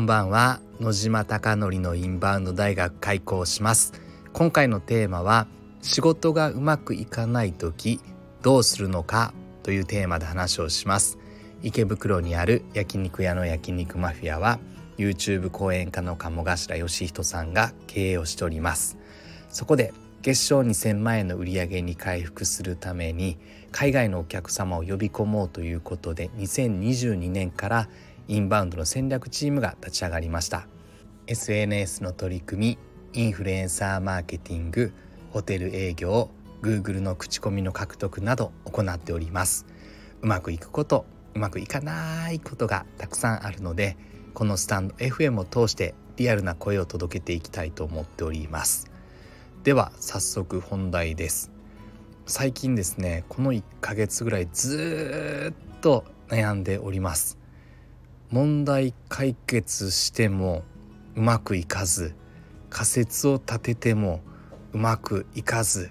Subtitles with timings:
[0.00, 0.60] んばんは。
[0.80, 3.92] 野島貴則のインバウンド大学開校します。
[4.32, 5.46] 今回のテーマは
[5.82, 8.00] 仕事がうまくいかない時
[8.40, 11.18] どうするのかというテーマで話をします。
[11.62, 14.58] 池袋にある焼肉屋の焼肉マフィアは
[14.96, 18.96] YouTube 講演家の鴨頭義人さんが経営をしております。
[19.50, 23.36] そこで月賞2000万円の売り上げに回復するために
[23.70, 27.88] 海外のお客様を呼び込もうということで2022年から
[28.30, 30.68] インバウンドの戦略チームが立ち上がりました。
[31.26, 32.78] SNS の取り組
[33.12, 34.92] みインフルエンサーマーケティング
[35.32, 36.30] ホテル営業
[36.62, 39.66] Google の口コミの獲得など行っております。
[40.22, 43.96] うまくいくことうまくいかないことがたくさんあるので
[44.32, 48.92] このスタンド FM を通してリアルな声を届けていきたいと思っております。
[49.64, 51.50] では早速本題です。
[52.26, 57.39] 最近ですねこの1ヶ月ぐらいずっと悩んでおります。
[58.30, 60.62] 問題解決しても
[61.16, 62.14] うまくいかず
[62.68, 64.20] 仮説を立てても
[64.72, 65.90] うまくいかず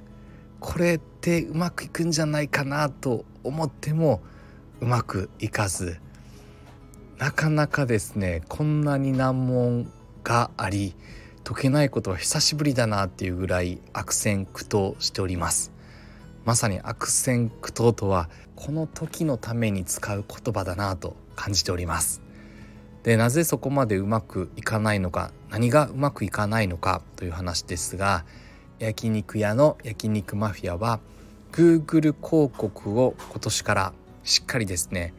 [0.62, 4.22] これってうまくいくんじゃないかなと思っても
[4.80, 6.00] うまくいかず。
[7.18, 9.92] なかなかですねこんなに難問
[10.24, 10.96] があり
[11.44, 15.74] 解けないことは久しぶりだなっていうぐらい悪戦苦闘しております。
[16.46, 22.29] まさに悪戦苦闘とはこの時のために使う言葉だなと感じております。
[23.04, 28.26] でなぜそこまでうまくいかないのか何がうまくいかないのかという話ですが
[28.80, 31.00] 焼肉屋の焼肉マフィアは
[31.52, 35.14] Google 広告を今年からしっかりですね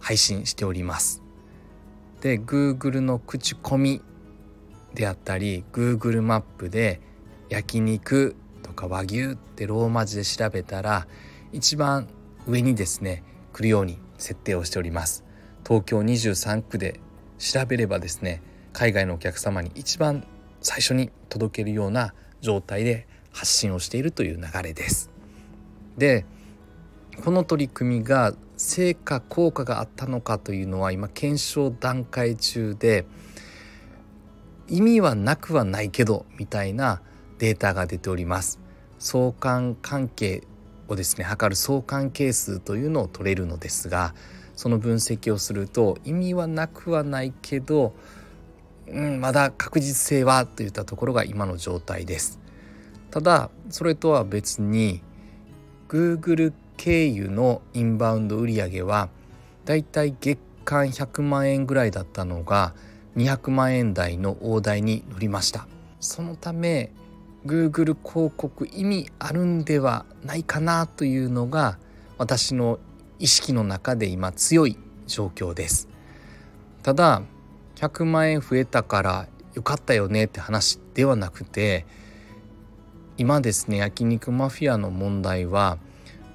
[0.00, 1.22] 配信しております。
[2.20, 4.00] で Google の口コミ
[4.94, 7.00] であったり Google マップで
[7.48, 11.06] 焼肉とか和牛ってローマ字で調べたら
[11.52, 12.08] 一番
[12.46, 15.24] 上にですね来るように設定をしております。
[15.66, 17.00] 東京23区で
[17.44, 18.40] 調べればですね
[18.72, 20.26] 海外のお客様に一番
[20.62, 25.10] 最初に届けるような状態で発信をしているという流れです。
[25.98, 26.24] で
[27.22, 33.04] この取り組みが成果効果があったのかというのは今検証段階中で
[34.68, 37.02] 意味はなくはないけどみたいな
[37.38, 38.58] データが出ております。
[38.98, 40.44] 相関関係
[40.88, 44.14] をですね測る相関係数というのを取れるのですが
[44.56, 47.94] その分析をすると意味はなくはないけど、
[48.86, 52.38] うん、まだ確実性はといったところが今の状態です。
[53.10, 55.00] ただそれとは別に
[55.88, 59.08] Google 経由のインバウンド売上は
[59.64, 62.74] だいたい月間100万円ぐらいだったのが
[63.16, 65.66] 200万円台の大台に乗りました。
[66.00, 66.90] そのため
[67.46, 71.78] Google 広告意味あるんではないかなというのが
[72.18, 72.78] 私の
[73.18, 74.76] 意識の中で今強い
[75.06, 75.88] 状況です。
[76.82, 77.22] ただ
[77.76, 81.86] 100万円増えたからよかったよねって話ではなくて
[83.16, 85.78] 今ですね焼肉マフィアの問題は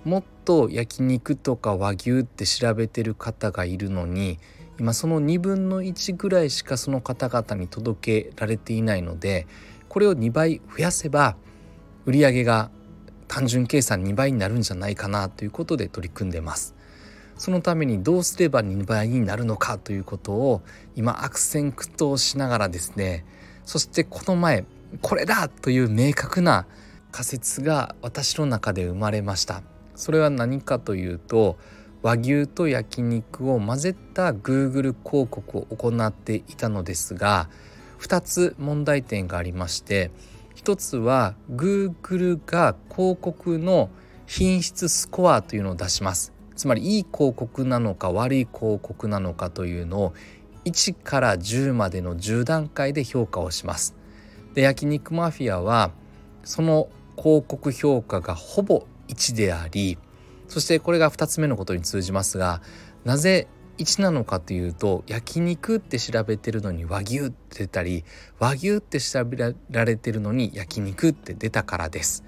[0.06, 4.40] もっと焼肉とか和牛って調べてる方がいるのに
[4.80, 9.46] 今その2分の1ぐらいしかその方々に届けられていないので
[9.90, 11.36] これを2倍増やせば
[12.06, 12.72] 売り上げが
[13.30, 16.76] 単純計算2倍になるんじゃないかなということで取り組んでます。
[17.38, 20.62] そのためにどうすれば2倍になるのかということを
[20.98, 23.24] 今悪戦苦闘しながらですね
[23.64, 24.66] そしてこの前
[25.02, 26.68] これだという明確な
[27.12, 29.64] 仮説が私の中で生まれました。
[29.96, 31.58] それは何かというと
[32.02, 37.50] 和牛と焼肉を混ぜた Google 広告を行っていたのですが
[38.00, 40.12] 2つ問題点がありまして
[40.70, 43.90] 1つは Google が広告の
[44.28, 46.32] 品質スコアというのを出します。
[46.56, 50.14] つまりいい広告なのか悪い広告なのかというのを
[50.66, 53.96] 1から10までの10段階で評価をします。
[54.54, 55.90] で焼肉マフィアは
[56.44, 59.98] その広告評価がほぼ1であり
[60.48, 62.62] そしてこれが2つ目のことに通じますが
[63.06, 63.48] なぜ
[63.80, 68.04] 1なのかというと焼肉って調べてるのに和牛って出たり
[68.38, 69.38] 和牛って調べ
[69.72, 72.24] られてるのに焼肉って出たからです。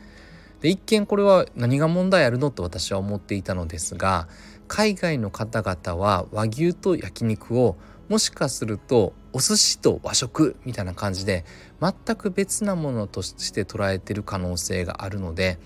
[0.61, 4.27] で一見これは何が問題あるのと私は思っていたのですが
[4.67, 7.75] 海外の方々は和牛と焼肉を
[8.09, 11.45] もしかするとお寿司と和食みたいな感じで
[11.81, 15.57] 全く別なものとして捉えてる可能性があるので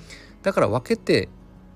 [0.43, 1.29] だから分けて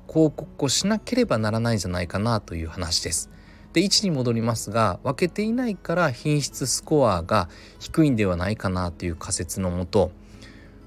[0.08, 3.30] 広告をしなければならないんじゃないかなという話です。
[3.74, 7.50] で1に戻りますが分けていないから品質スコアが
[7.80, 10.12] 低いんではないかなという仮説のもと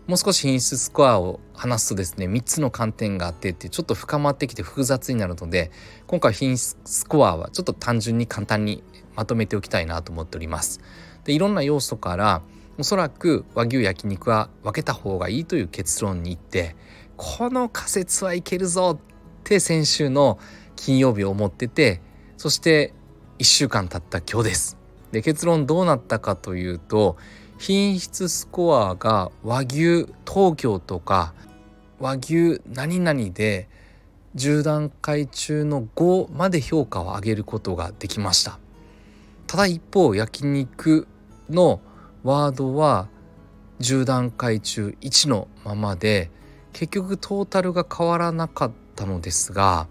[0.09, 5.71] もう少し品質スコアを話すとですね3つの観点があってってちょっと深まってきて複雑になるので
[6.09, 8.83] 今回品質スコアはちょっと単純に簡単に
[9.15, 10.81] まとめておきたいなと思っております。
[11.25, 12.43] でいろんな要素から
[12.79, 16.75] おそらく和牛焼肉は分けた方がいいという結論にいって
[17.17, 19.01] この仮説はいけるぞっ
[19.45, 20.39] て先週の
[20.75, 22.01] 金曜日思ってて
[22.43, 22.93] そして
[23.39, 24.77] 1週間経った今日です。
[25.13, 27.17] で結論どうなったかというと
[27.57, 31.35] 品質スコアが和牛東京とか
[32.01, 33.69] 和牛何々で
[34.35, 38.59] 10段階中の5まで評価を上げることができました
[39.47, 41.07] ただ一方焼肉
[41.49, 41.81] の
[42.25, 43.07] ワードは
[43.79, 46.29] 10段階中1のままで
[46.73, 49.87] 結局トータルが変わらなかったのですが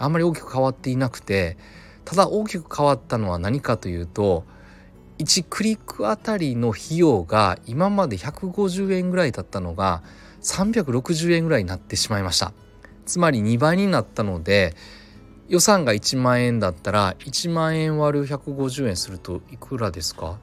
[0.00, 1.56] あんまり大きく変わっていなくて
[2.04, 4.44] ただ大きく変わったのは何かというと
[5.18, 10.02] 1クリックあたりの費用が今まで150円ぐらいだったのが
[10.40, 12.52] 360円ぐらいになってしまいました。
[13.06, 14.74] つまり2倍になったので
[15.48, 20.38] 予算が1万円だったら1万円割る150円するといくらですか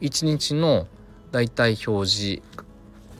[0.00, 0.86] ？1日の
[1.32, 2.42] だいたい表示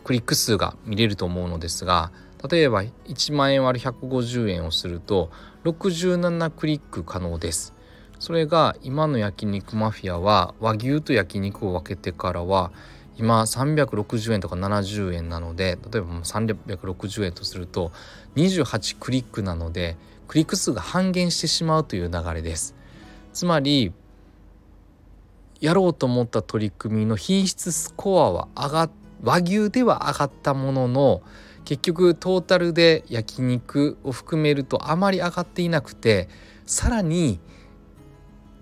[0.05, 2.11] クリック数が見れると思うのですが
[2.51, 5.31] 例えば1万円割る150円をすると
[5.65, 7.75] 67クリック可能です。
[8.21, 12.71] それが今の焼肉マフィアは和牛と焼肉を分けてからは
[13.17, 17.93] 今360円とか70円なので例えば360円とすると
[18.37, 19.97] 28クリックなので
[20.29, 22.77] クリック数が半減してしまうという流れです。
[23.33, 23.93] つまり
[25.61, 28.91] やろうと思った取り組みの品質スコアは上が
[29.23, 31.23] 和牛では上がったものの
[31.65, 36.29] 結局トータルで焼肉を含めるとあまり上がっていなくて
[36.65, 37.41] さらに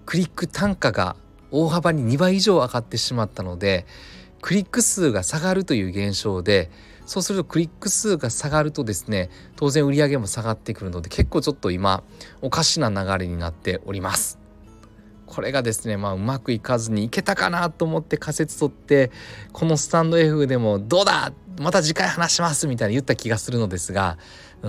[0.09, 1.17] クリック単価が
[1.51, 3.85] 大幅に2倍以上上がってしまったので
[4.41, 6.71] クリック数が下がるという現象で
[7.05, 12.05] そうするとクリック数が下がるとですね当然売り上げも下がってくるので結構ちょっと今
[12.41, 14.39] おかしな流れになっております。
[15.27, 19.11] これがですねまあうまくいかずにいけたかなと思って仮説取って
[19.53, 24.17] このスタンド F でも「どうだまた次回話します」みたいに言った気がするのですが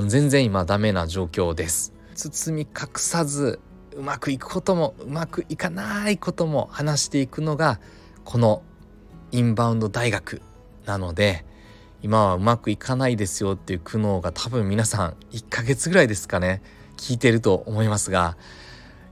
[0.05, 1.93] 全然今ダメな状況です。
[2.13, 3.61] 包み隠さず
[3.99, 7.81] うまくいくこともうまくいかないことも話していくのが
[8.23, 8.63] この
[9.33, 10.41] インバウンド大学
[10.85, 11.43] なので
[12.01, 16.61] 今はうまくいかないですよっていう苦悩が多分皆さん1ヶ月ぐらいですかね
[16.95, 18.37] 聞いてると思いますが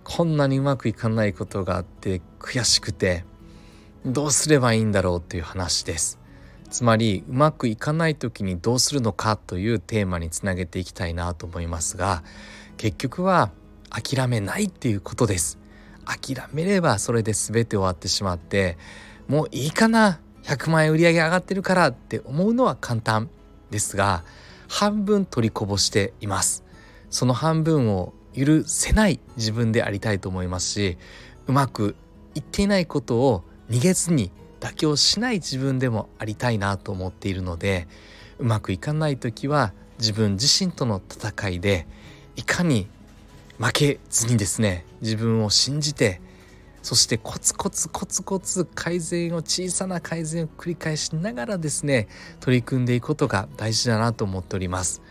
[0.05, 3.25] こんなにうまくいかないことがあって悔しくて
[4.05, 6.17] どうすればいいんだろうっていう話です。
[6.69, 12.23] つまりうまくいかない時にどうするのかというテーマにつなげていきたいなと思いますが
[12.75, 13.51] 結局は
[13.89, 15.57] 諦めないっていうことです。
[16.05, 18.77] 諦めればそれで全て終わってしまって
[19.27, 20.19] もういいかな。
[20.43, 23.29] 100万円売り上げ上がってるからって思うのは簡単
[23.69, 24.23] ですが
[24.69, 26.63] 半分取りこぼしています。
[27.09, 30.97] その半分を許せない自分でありたいと思いますし
[31.47, 31.95] うまく
[32.35, 37.87] いっていないことを逃げずに妥協しない自分でもありたいなと思っているので
[38.37, 41.87] うまくいかない時は自分自身との戦いで
[42.35, 42.87] いかに
[43.59, 46.21] 負けずにですね自分を信じて
[46.83, 52.07] そしてコツコツコツコツ改善を小さな改善を繰り返しながらですね
[52.39, 55.01] 取り組んでいくことが大事だなと思っております。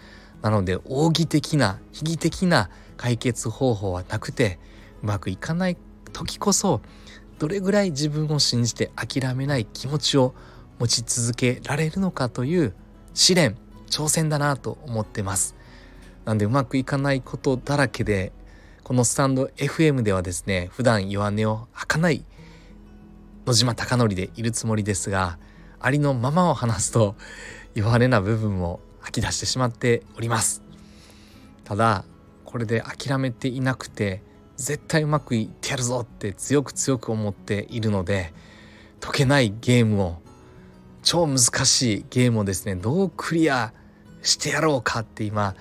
[0.42, 4.58] なので奥義的な悲劇的な解決方法はなくて
[5.02, 5.76] うまくいかない
[6.12, 6.80] 時こそ
[7.38, 10.34] どれぐらい自分を信じて諦めない気持ちを
[10.78, 12.74] 持ち続けられるのかという
[13.12, 13.56] 試練
[13.90, 15.55] 挑戦だなと思ってます。
[16.26, 18.32] なんでうまくいかないことだらけで
[18.82, 22.24] このスタンド FM ではですね普段弱音を吐かない
[23.46, 25.38] 野島貴則でいるつもりですが
[25.78, 27.14] ありのままを話すと
[27.74, 30.62] 弱音な部分も吐き出してしまっております。
[31.62, 32.04] ただ
[32.44, 34.22] これで諦めていなくて
[34.56, 38.32] 絶対うまくいってやるぞって強く強く思っているので
[38.98, 40.16] 解けないゲームを
[41.04, 43.72] 超難しいゲームをですねどうクリア
[44.22, 45.54] してやろうかって今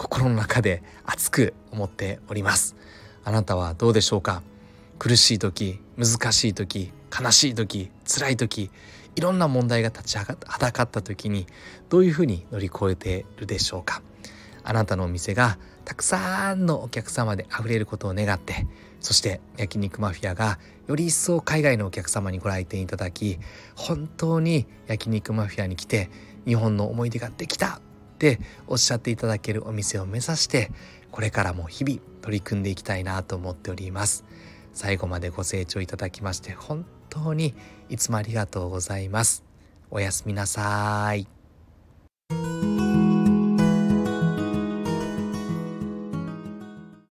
[0.00, 2.74] 心の中で熱く思っております。
[3.22, 4.42] あなたはどうでしょうか？
[4.98, 6.90] 苦しい時難しい時
[7.20, 8.70] 悲しい時辛い時
[9.14, 10.24] いろんな問題が立ちは
[10.58, 11.46] だかった時に
[11.90, 14.00] どういうふうに乗り越えているでしょうか？
[14.64, 18.66] あなたのお店がたくさんのお客様で溢れることを願って
[19.00, 23.38] そして焼肉マフィアがより一層海外のお客様にご来店いただき
[23.76, 26.08] 本当に焼肉マフィアに来て
[26.46, 27.82] 日本の思い出ができた
[28.20, 30.70] っておっしゃっていただけるお店を目指して
[31.10, 34.24] これからも日々取り組んでいきたいなと思っております。
[34.72, 37.54] 最後までご清聴いただきまして本当に
[37.88, 39.42] いつもありがとうございます。
[39.90, 41.26] おやすみなさい。